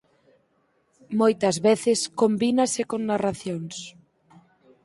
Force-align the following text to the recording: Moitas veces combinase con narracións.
Moitas 1.19 1.57
veces 1.67 1.99
combinase 2.21 2.81
con 2.91 3.01
narracións. 3.09 3.75